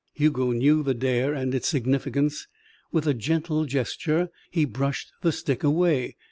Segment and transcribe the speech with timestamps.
[0.15, 2.47] Hugo knew the dare and its significance.
[2.91, 6.17] With a gentle gesture he brushed the stick away.